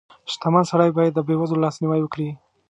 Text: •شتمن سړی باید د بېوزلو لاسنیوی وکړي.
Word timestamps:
•شتمن 0.31 0.63
سړی 0.71 0.89
باید 0.97 1.13
د 1.15 1.19
بېوزلو 1.27 1.61
لاسنیوی 1.65 2.01
وکړي. 2.03 2.29